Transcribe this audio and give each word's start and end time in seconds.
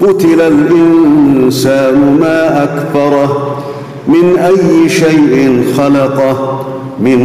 قتل 0.00 0.40
الانسان 0.40 2.18
ما 2.20 2.64
اكفره 2.64 3.56
من 4.08 4.38
اي 4.38 4.88
شيء 4.88 5.64
خلقه 5.76 6.60
من 7.00 7.18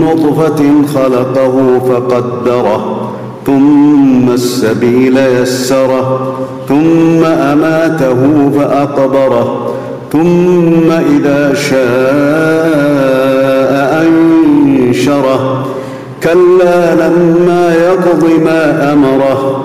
نطفه 0.00 0.64
خلقه 0.94 1.78
فقدره 1.78 3.10
ثم 3.46 4.30
السبيل 4.30 5.18
يسره 5.18 6.34
ثم 6.68 7.24
اماته 7.24 8.50
فاقبره 8.58 9.72
ثم 10.12 10.90
اذا 10.90 11.54
شاء 11.54 11.86
انشره 14.06 15.66
كلا 16.22 16.94
لما 16.94 17.74
يقض 17.74 18.24
ما 18.44 18.92
امره 18.92 19.64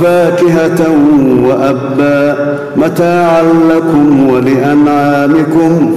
وفاكهة 0.00 0.80
وأبا 1.48 2.36
متاعا 2.76 3.42
لكم 3.42 4.30
ولأنعامكم 4.30 5.90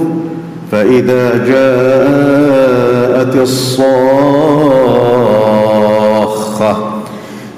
فإذا 0.72 1.36
جاءت 1.46 3.36
الصاخة 3.36 3.94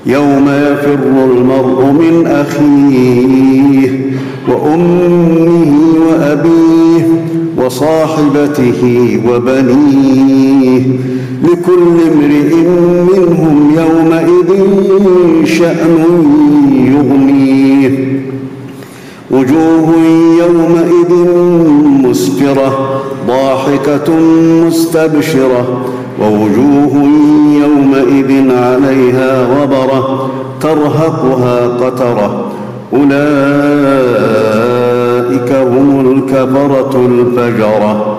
يوم 0.06 0.48
يفر 0.48 0.98
المرء 1.24 1.84
من 1.84 2.26
أخيه 2.26 4.10
وأمه 4.48 5.72
وأبيه 6.08 7.06
وصاحبته 7.56 8.82
وبنيه 9.28 10.82
لكل 11.44 11.96
امرئ 12.12 12.54
منهم 13.16 13.74
يومئذ 13.76 14.50
شأن 15.44 16.04
وجوه 19.36 19.94
يومئذ 20.38 21.12
مسفرة 22.04 23.00
ضاحكة 23.28 24.08
مستبشرة 24.66 25.64
ووجوه 26.20 26.92
يومئذ 27.62 28.30
عليها 28.50 29.42
غبرة 29.42 30.30
ترهقها 30.60 31.66
قترة. 31.66 32.44
أولئك 32.92 33.16
هم 35.52 35.88
الكفرة 36.12 37.06
الفجرة. 37.06 38.15